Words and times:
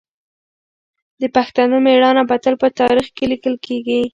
د 1.21 1.23
پښتنو 1.35 1.75
مېړانه 1.85 2.23
به 2.29 2.35
تل 2.43 2.55
په 2.61 2.67
تاریخ 2.79 3.07
کې 3.15 3.25
لیکل 3.31 3.55
کېږي. 3.65 4.01